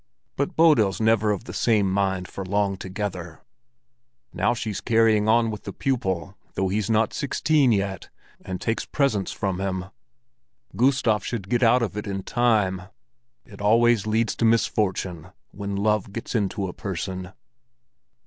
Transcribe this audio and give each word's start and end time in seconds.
But 0.35 0.55
Bodil's 0.55 0.99
never 0.99 1.29
of 1.29 1.43
the 1.43 1.53
same 1.53 1.87
mind 1.87 2.27
for 2.27 2.43
long 2.43 2.75
together. 2.75 3.43
Now 4.33 4.55
she's 4.55 4.81
carrying 4.81 5.27
on 5.29 5.51
with 5.51 5.61
the 5.65 5.71
pupil, 5.73 6.35
though 6.55 6.69
he's 6.69 6.89
not 6.89 7.13
sixteen 7.13 7.71
yet, 7.71 8.09
and 8.43 8.59
takes 8.59 8.83
presents 8.83 9.31
from 9.31 9.59
him. 9.61 9.85
Gustav 10.75 11.23
should 11.23 11.49
get 11.49 11.61
out 11.61 11.83
of 11.83 11.95
it 11.95 12.07
in 12.07 12.23
time; 12.23 12.87
it 13.45 13.61
always 13.61 14.07
leads 14.07 14.35
to 14.37 14.43
misfortune 14.45 15.27
when 15.51 15.75
love 15.75 16.11
gets 16.11 16.33
into 16.33 16.67
a 16.67 16.73
person. 16.73 17.33